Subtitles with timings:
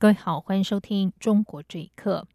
[0.00, 2.26] 各位好，欢迎收听《中国这一刻》。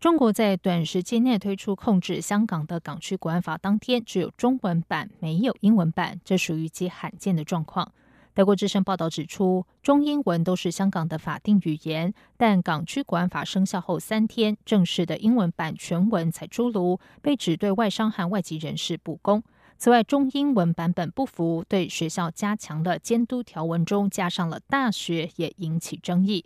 [0.00, 7.92] 中国在短时间内推出控制香港的港区国安法，当天只有中文版，没有英文版，这属于极罕见的状况。
[8.34, 19.40] 德国之声报道指出，中英文都是香港的法定语言，但港区国安法生效后三天，正式的英文版全文才出炉，被指对外商和外籍人士不公。
[19.78, 26.44] 此外，中英文版本不符，对学校加强了监督条文中加上了大学，也引起争议。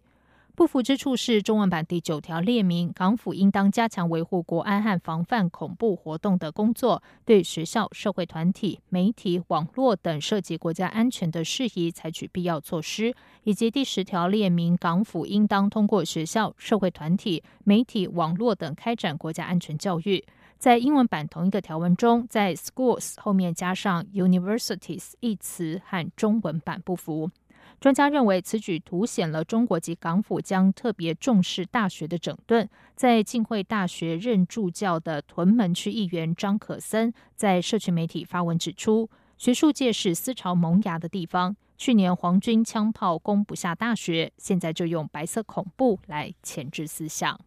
[0.56, 20.24] 不符之处是，中文版第九条列明，港府应当加强维护国安和防范恐怖活动的工作，对学校、社会团体、媒体、网络等涉及国家安全的事宜采取必要措施；以及第十条列明，港府应当通过学校、社会团体、媒体、网络等开展国家安全教育。
[20.56, 27.30] 在英文版同一个条文中，在 schools 后面加上 universities 一词，和中文版不符。
[27.78, 32.68] 专家认为，此举凸显了中国及港府将特别重视大学的整顿。
[32.94, 41.54] 在浸会大学任助教的屯门区议员张可森在社区媒体发文指出，学术界是思潮萌芽的地方。
[41.76, 47.38] 去年皇军枪炮攻不下大学，现在就用白色恐怖来钳制思想。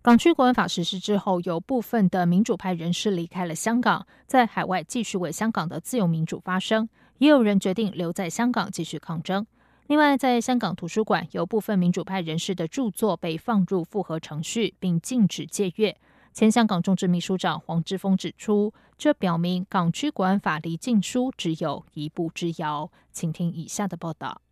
[0.00, 6.88] 港区国安法实施之后，有部分的民主派人士离开了香港，在海外继续为香港的自由民主发声。
[7.18, 9.46] 也有人决定留在香港继续抗争。
[9.88, 15.96] 另外，在香港图书馆，有部分民主派人士的著作被放入复核程序，并禁止借阅。
[16.32, 22.90] 前香港众志秘书长黄之锋指出，这表明港区国安法离禁书只有一步之遥。
[23.12, 24.42] 请听以下的报道：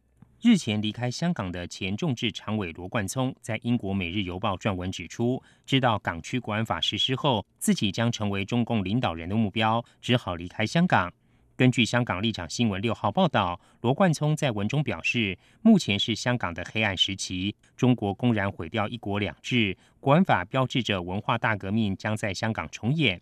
[0.41, 11.13] 日前离开香港的前众志常委罗冠聪，在英国《每日邮报》撰文指出，知道港区国安法实施后，自己将成为中共领导人的目标，只好离开香港。
[11.57, 23.21] 根据香港立场新闻六号报道，罗冠聪在文中表示，目前是香港的黑暗时期，中国公然毁掉一国两制，国安法标志着文化大革命将在香港重演。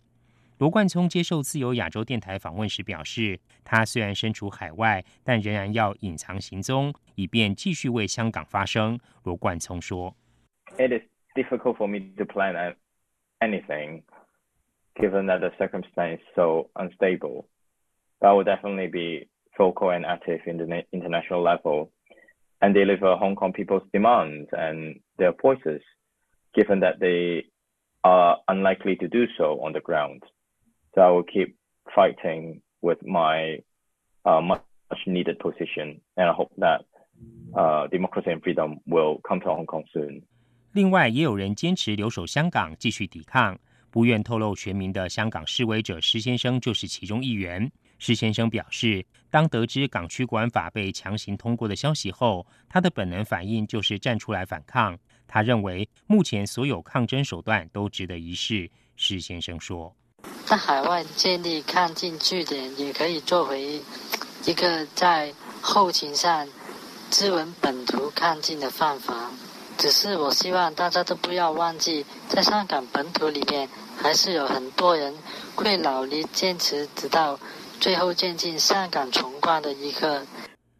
[0.57, 8.99] 罗冠聪接受自由亚洲电台访问时表示，他虽然身处海外，但仍然要隐藏行踪，以便继续为香港发声。
[9.21, 10.15] 罗冠聪说
[10.79, 11.03] ：“It is
[11.35, 12.75] difficult for me to plan
[13.41, 14.01] anything,
[14.95, 17.45] given that the circumstance so unstable.”
[18.22, 21.90] I will definitely be vocal and active in the international level
[22.60, 25.80] and deliver Hong Kong people's demands and their voices,
[26.54, 27.46] given that they
[28.02, 30.22] are unlikely to do so on the ground.
[30.94, 31.56] So I will keep
[31.94, 33.62] fighting with my
[34.24, 34.62] uh, much
[35.06, 36.84] needed position, and I hope that
[37.56, 40.22] uh, democracy and freedom will come to Hong Kong soon.
[40.72, 43.58] 另外，也有人坚持留守香港，继续抵抗，
[43.90, 47.70] 不愿透露全名的香港示威者施先生就是其中一员。
[48.05, 54.99] 施先生表示，当得知港区管法被强行通过的消息后，他的本能反应就是站出来反抗。
[55.25, 58.69] 他认为，目前所有抗争手段都值得一试。
[58.97, 59.95] 施先生说
[60.45, 63.81] ：“在海外建立抗进据点，也可以作为
[64.45, 66.45] 一个在后勤上
[67.09, 69.31] 支援本土抗进的方法。
[69.77, 75.15] 只是我希望大家都不要忘记，在香港本土里面，还是有很多人
[75.55, 77.39] 会努力坚持，直到。”
[77.83, 80.25] 最后渐进香港重光的一刻。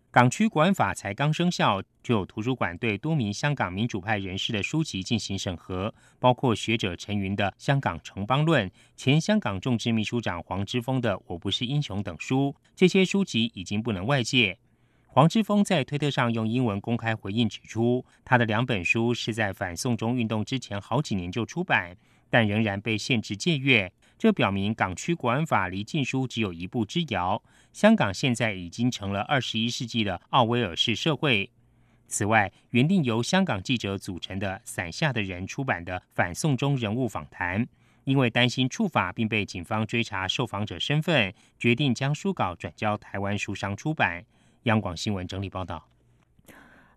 [0.10, 12.56] 港区国安法才刚生效，就有图书馆对多名香港民主派人士的书籍进行审核，包括学者陈云的《香港城邦论》、前香港众志秘书长黄之锋的《我不是英雄》等书。
[12.74, 14.58] 这些书籍已经不能外借。
[15.06, 21.98] 黄之锋在推特上用英文公开回应，指出他的两本书是在反送中运动之前好几年就出版，
[22.30, 23.92] 但仍然被限制借阅。
[24.18, 27.44] 这表明港区国安法离禁书只有一步之遥。
[27.72, 31.50] 香港现在已经成了二十一世纪的奥威尔式社会。
[32.08, 37.68] 此外，原定由香港记者组成的“伞下的人”出版的反送中人物访谈，
[38.04, 44.24] 因为担心触法并被警方追查受访者身份，决定将书稿转交台湾书商出版。
[44.64, 45.93] 央广新闻整理报道。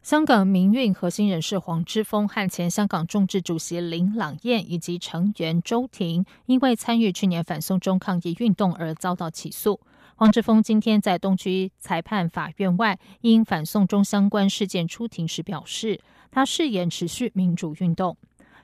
[0.06, 9.80] 香港民运核心人士黄之锋和前香港众志主席林朗彦以及成员周庭，因为参与去年反送中抗议运动而遭到起诉。
[10.14, 16.00] 黄之峰今天在东区裁判法院外因反送中相关事件出庭时表示，
[16.30, 18.16] 他誓言持续民主运动。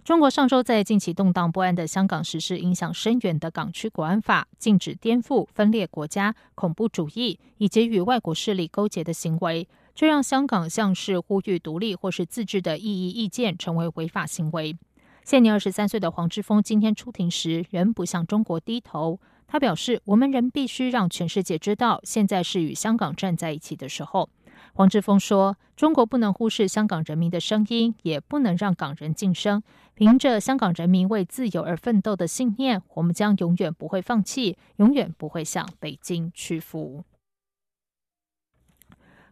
[0.05, 14.77] 中国上周在近期动荡不安的香港实施影响深远的港区国安法，禁止颠覆、分裂国家、恐怖主义以及与外国势力勾结的行为，这让香港像是呼吁独立或是自治的异议意见成为违法行为。
[15.25, 19.21] 现年二十三岁的黄之锋今天出庭时，仍不向中国低头。
[19.47, 24.31] 他表示：“我们仍必须让全世界知道，现在是与香港站在一起的时候。”
[24.75, 29.63] 黄志峰说：“中国不能忽视香港人民的声音，也不能让港人晋升。
[29.95, 37.05] 凭着香港人民为自由而奋斗的信念，我们将永远不会放弃，永远不会向北京屈服。”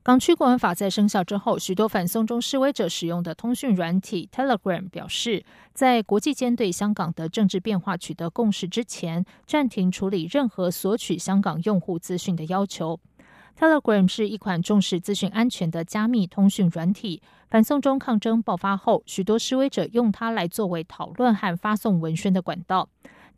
[0.02, 5.44] 港区国安法在生效之后，许多反送中示威者使用的通讯软体 Telegram 表示，
[5.74, 12.98] 在国际间对香港的政治变化取得共识之前，暂停处理任何索取香港用户资讯的要求。
[13.58, 17.20] Telegram 是一款重视资讯安全的加密通讯软体。
[17.50, 22.88] 反送中抗争爆发后，许多示威者用它来作为讨论和发送文宣的管道。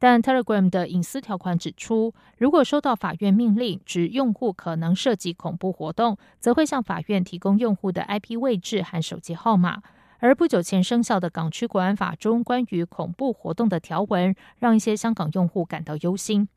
[0.03, 9.81] 但 Telegram 的隐私条款指出，如果收到法院命令指用户可能涉及恐怖活动，则会向法院提供用户的 IP 位置和手机号码。
[10.19, 16.49] 而不久前生效的港区国安法中关于恐怖活动的条文，让一些香港用户感到忧心。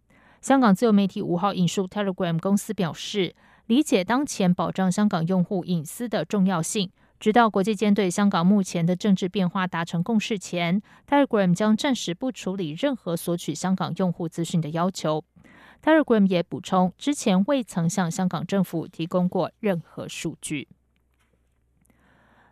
[0.41, 3.35] 香港自由媒体五号引述 Telegram 公司表示，
[3.67, 6.89] 理解当前保障香港用户隐私的重要性。
[7.19, 15.23] 直到国际间对香港目前的政治变化达成共识前，Telegram 将暂时不处理任何索取香港用户资讯的要求。
[15.81, 20.67] Telegram 也补充，之前未曾向香港政府提供过任何数据。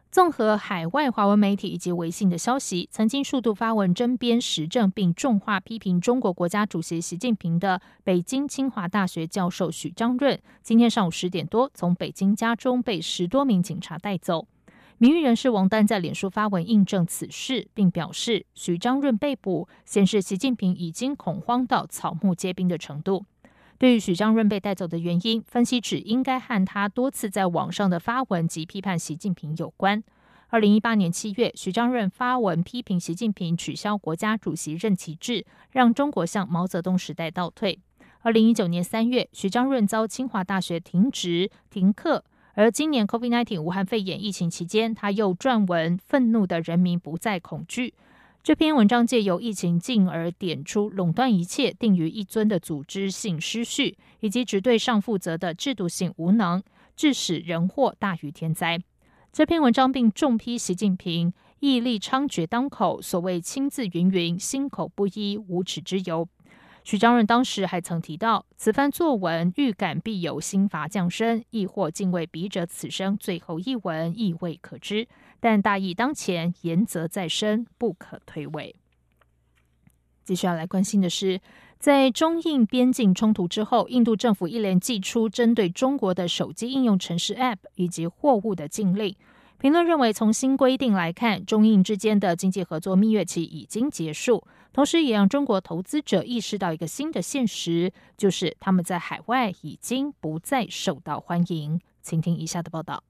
[0.10, 14.48] 综合海外华文媒体以及微信的消息，曾经数度发文争辩时政并重话批评中国国家主席习近平的北京清华大学教授许章润，今天上午十点多从北京家中被十多名警察带走。
[15.04, 23.26] 名誉人士王丹在脸书发文印证此事，并表示许章润被捕显示习近平已经恐慌到草木皆兵的程度。
[23.78, 30.02] 对于许章润被带走的原因，分析指应该和他多次在网上的发文及批判习近平有关。
[30.48, 37.78] 二零一八年七月，许章润发文批评习近平取消国家主席任期制，让中国向毛泽东时代倒退。
[38.22, 42.24] 二零一九年三月，许章润遭清华大学停职停课。
[42.56, 47.96] 而今年 COVID-19 武汉肺炎疫情期间，他又撰文：“愤怒的人民不再恐惧。”
[48.44, 56.62] 这篇文章借由疫情，进而点出垄断一切、定于一尊的组织性失序，以及只对上负责的制度性无能，
[56.96, 58.80] 致使人祸大于天灾。
[59.32, 66.28] 这篇文章并重批习近平毅力猖獗当口，所谓“亲自云云，心口不一，无耻之尤”。
[66.84, 75.08] 许章润当时还曾提到，此番作文预感必有新罚降生，亦或敬畏笔者此生最后一文，亦未可知。
[75.40, 78.74] 但大义当前，言则在身，不可推诿。
[80.26, 81.40] 继续要来关心的是，
[81.80, 89.16] 在中印边境冲突之后，印度政府一连寄出针对中国的手机应用程式 App 以及货物的禁令。
[89.64, 94.46] 评论认为，从新规定来看，中印之间的经济合作蜜月期已经结束。
[94.74, 101.80] 同时，也让中国投资者意识到一个新的现实，就是他们在海外已经不再受到欢迎。
[102.02, 103.02] 请听以下的报道：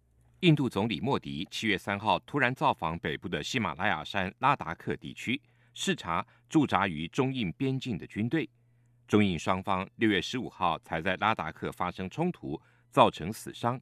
[0.42, 5.42] 印度总理莫迪七月三号突然造访北部的喜马拉雅山拉达克地区，
[5.74, 8.48] 视察驻扎于中印边境的军队。
[9.08, 13.82] 中印双方六月十五号才在拉达克发生冲突，造成死伤。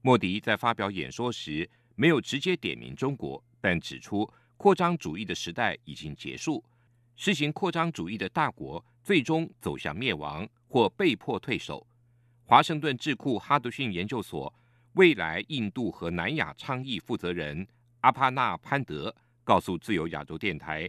[0.00, 1.68] 莫迪在发表演说时
[2.00, 4.24] 没有直接点名中国，但指出
[4.56, 6.64] 扩张主义的时代已经结束。
[7.16, 11.84] 实行扩张主义的大国最终走向灭亡或被迫退守。
[12.44, 14.54] 华盛顿智库哈德逊研究所
[14.92, 17.66] 未来印度和南亚倡议负责人
[18.02, 19.12] 阿帕纳潘德
[19.42, 20.88] 告诉自由亚洲电台：“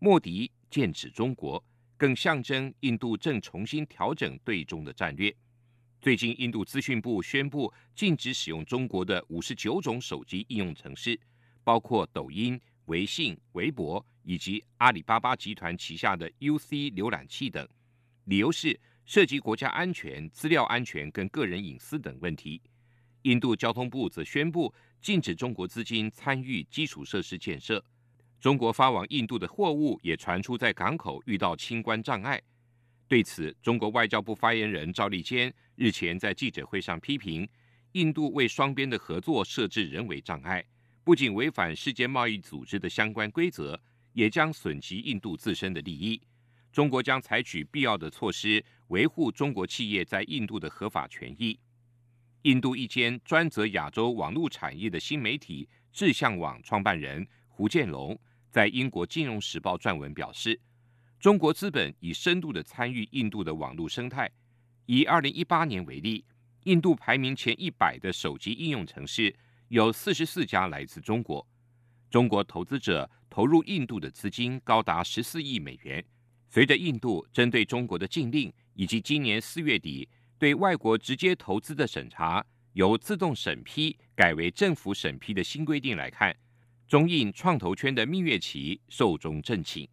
[0.00, 1.62] 莫迪剑指中国，
[1.98, 5.36] 更象征印度正重新调整对中的战略。”
[6.00, 11.18] 最近，印度资讯部宣布禁止使用中国的五十九种手机应用程式，
[11.64, 14.04] 包括抖音、微信、微博。
[14.28, 17.64] 以及阿里巴巴集团旗下的 UC 浏览器等，
[18.24, 22.60] 理由是涉及国家安全、资料安全跟个人隐私等问题。
[23.22, 27.84] 印度交通部则宣布禁止中国资金参与基础设施建设。
[28.40, 32.42] 中国发往印度的货物也传出在港口遇到清关障碍。
[33.08, 37.48] 对此，中国外交部发言人赵立坚日前在记者会上批评
[37.92, 40.64] 印度为双边的合作设置人为障碍，
[41.04, 43.80] 不仅违反世界贸易组织的相关规则。
[44.16, 46.18] 也将损及印度自身的利益。
[46.72, 51.60] 中国将采取必要的措施，维护中国企业在印度的合法权益。
[52.40, 58.18] 印度一间专责亚洲网络产业的新媒体智向网创办人胡建龙
[58.50, 60.58] 在英国《金融时报》撰文表示，
[61.18, 64.30] 中国资本已深度的参与印度的网络生态。
[64.84, 66.24] 以二零一八年为例，
[66.64, 69.34] 印度排名前一百的手机应用城市
[69.68, 71.46] 有四十四家来自中国。
[72.10, 76.04] 中国投资者投入印度的资金高达十四亿美元。
[76.48, 80.08] 随着印度针对中国的禁令，以及今年四月底
[80.38, 82.44] 对外国直接投资的审查
[82.74, 86.34] 由自动审批改为政府审批的新规定来看，
[86.86, 89.88] 中印创投圈的蜜月期寿终正寝。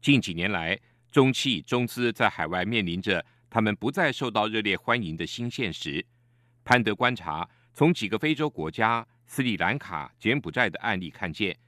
[0.00, 0.78] 近几年来，
[1.12, 3.24] 中企中资在海外面临着。
[3.52, 6.06] 他们不再受到热烈欢迎的新现实。
[6.62, 11.58] 潘德观察，从几个非洲国家斯里兰卡、柬埔寨的案例看见，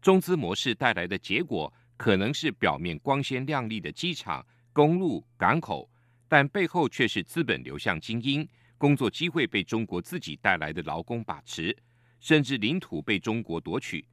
[0.00, 5.90] 中资模式带来的结果可能是表面光鲜亮丽的机场、公路、港口，
[6.28, 11.76] 但背后却是资本流向精英，工作机会被中国自己带来的劳工把持，
[12.20, 14.06] 甚至领土被中国夺取。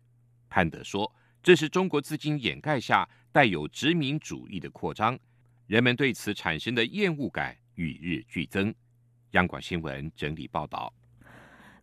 [0.49, 5.17] 潘德说，这是中国资金掩盖下带有殖民主义的扩张。
[5.67, 8.73] 人们对此产生的厌恶感与日俱增。
[9.31, 10.91] 央广新闻整理报道，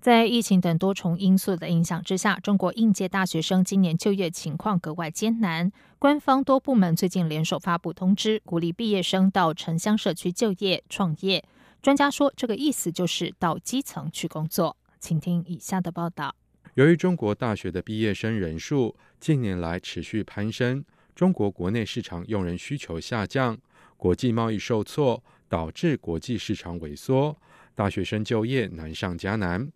[0.00, 5.70] 在疫情等多重因素的影响之下，中国应届大学生今年就业情况格外艰难。
[5.98, 11.44] 官方多部门最近联手发布通知，鼓励毕业生到城乡社区就业创业。
[11.80, 14.76] 专家说，这个意思就是到基层去工作。
[14.98, 16.34] 请听以下的报道：
[16.76, 23.58] 由于中国大学的毕业生人数近年来持续攀升，中国国内市场用人需求下降。
[23.96, 27.34] 国际贸易受挫，导致国际市场萎缩，
[27.74, 29.66] 大学生就业难上加难。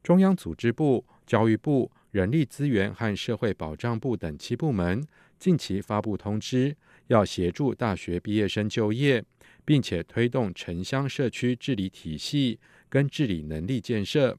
[0.00, 5.04] 中央组织部、教育部、人力资源和社会保障部等七部门
[5.40, 6.76] 近期发布通知，
[7.08, 9.24] 要协助大学毕业生就业，
[9.64, 14.38] 并且推动城乡社区治理体系跟治理能力建设。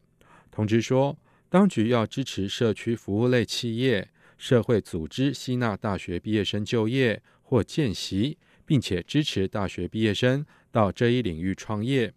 [0.50, 1.18] 通知说，
[1.50, 8.38] 当局要支持社区服务类企业、社会组织吸纳大学毕业生就业或见习。
[8.66, 12.12] 并且支持大学毕业生到这一领域创业。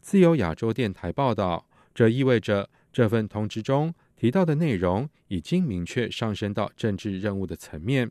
[0.00, 8.10] 自由亚洲电台报道，这意味着这份通知中提到的内容已经明确上升到政治任务的层面。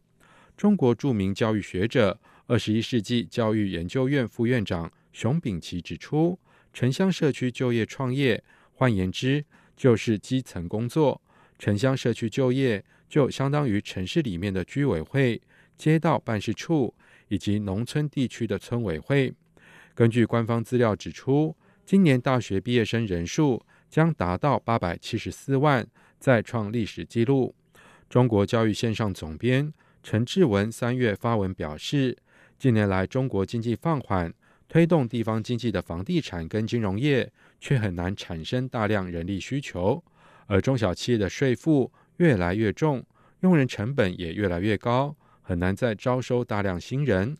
[0.58, 6.39] 中国著名教育学者、二十一世纪教育研究院副院长熊丙奇指出，
[6.74, 11.22] 城乡社区就业创业，换言之就是基层工作。
[11.58, 15.42] 城乡社区就业就相当于城市里面的居委会、
[15.77, 16.94] 街道办事处。
[17.30, 19.34] 以及农村地区的村委会，
[19.96, 25.88] 根据官方资料指出，今年大学毕业生人数将达到八百七十四万，
[26.20, 27.56] 再创历史纪录。
[28.08, 32.15] 中国教育线上总编陈志文三月发文表示，
[32.60, 34.32] 近年来中国经济放缓，
[34.68, 37.32] 推动地方经济的房地产跟金融业
[37.63, 40.03] 却很难产生大量人力需求，
[40.48, 43.01] 而中小企业的税负越来越重，
[43.39, 45.15] 用人成本也越来越高。
[45.41, 47.38] 很难再招收大量新人，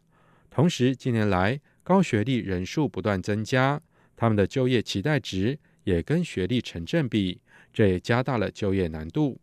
[0.49, 3.81] 同时近年来高学历人数不断增加，
[4.15, 7.41] 他们的就业期待值也跟学历成正比，
[7.73, 9.41] 这也加大了就业难度。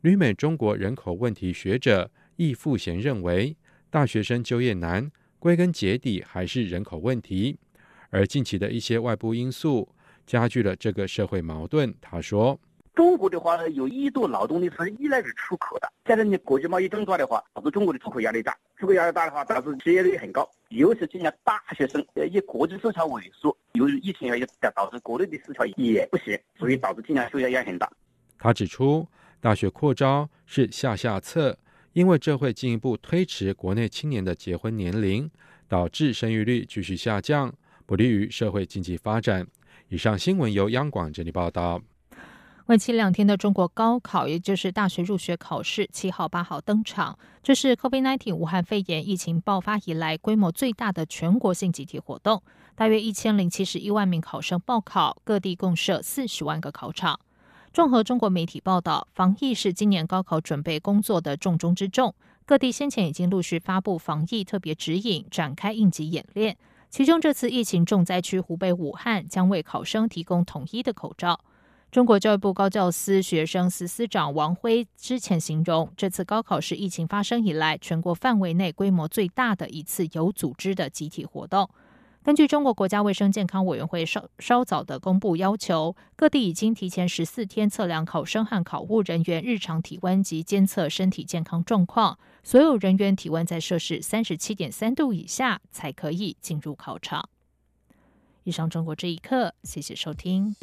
[0.00, 3.54] 旅美中国人口问题学者易富贤认为，
[3.90, 7.58] 大学生就业难，归根结底还是人口问题，
[8.08, 9.90] 而近期的一些外部因素
[10.26, 11.94] 加剧了这个社会矛盾。
[12.00, 12.58] 他说。
[12.94, 15.92] 中国的话呢，有一多劳动力是依赖于出口的。
[16.06, 20.48] 现在你国际贸易争端的话，导致中国的出口压力大，出口压力大的话，导致失业率很高。
[20.68, 27.90] 尤其今年大学生，呃，以国际市场萎缩，由于疫情原因，导致国内的市场也不行，所以导致今年就业压力很大。
[28.38, 29.04] 他指出，
[29.40, 31.58] 大学扩招是下下策，
[31.94, 35.28] 因为这会进一步推迟国内青年的结婚年龄，
[35.66, 37.52] 导致生育率继续下降，
[37.86, 39.44] 不利于社会经济发展。
[39.94, 41.80] 以上新闻由央广这里报道。
[42.66, 47.16] 为期两天的中国高考，也就是大学入学考试，七号、八号登场。
[47.44, 52.42] 这是 COVID-19 武汉肺炎疫情爆发以来规模最大的全国性集体活动，
[52.74, 57.20] 大约一千零七十一万名考生报考，各地共设四十万个考场。
[57.72, 62.12] 综合中国媒体报道，防疫是今年高考准备工作的重中之重。
[62.44, 66.56] 各地先前已经陆续发布防疫特别指引，展开应急演练。
[66.96, 71.40] 其中，这次疫情重灾区湖北武汉将为考生提供统一的口罩。
[71.90, 81.68] 中国教育部高教司学生司司长王辉之前形容，这次高考是疫情发生以来全国范围内规模最大的一次有组织的集体活动。
[82.24, 97.28] 根据中国国家卫生健康委员会稍稍早的公布要求，各地已经提前十四天测量考生和考务人员日常体温及监测身体健康状况，所有人员体温在摄氏三十七点三度以下才可以进入考场。
[98.44, 100.56] 以上中国这一刻，谢谢收听。